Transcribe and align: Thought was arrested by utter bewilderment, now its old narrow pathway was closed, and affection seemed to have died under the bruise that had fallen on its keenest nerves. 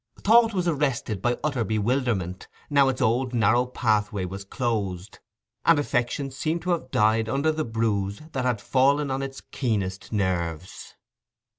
Thought 0.19 0.55
was 0.55 0.67
arrested 0.67 1.21
by 1.21 1.37
utter 1.43 1.63
bewilderment, 1.63 2.47
now 2.71 2.89
its 2.89 3.01
old 3.03 3.35
narrow 3.35 3.67
pathway 3.67 4.25
was 4.25 4.43
closed, 4.43 5.19
and 5.63 5.77
affection 5.77 6.31
seemed 6.31 6.63
to 6.63 6.71
have 6.71 6.89
died 6.89 7.29
under 7.29 7.51
the 7.51 7.65
bruise 7.65 8.19
that 8.31 8.43
had 8.43 8.61
fallen 8.61 9.11
on 9.11 9.21
its 9.21 9.41
keenest 9.41 10.11
nerves. 10.11 10.95